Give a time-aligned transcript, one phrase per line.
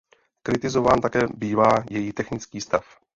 [0.43, 2.83] Kritizován také bývá její technický stav.